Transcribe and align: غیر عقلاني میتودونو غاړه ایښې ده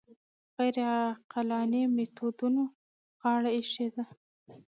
غیر 0.57 0.77
عقلاني 0.93 1.81
میتودونو 1.95 2.63
غاړه 3.21 3.49
ایښې 3.57 3.87
ده 3.95 4.05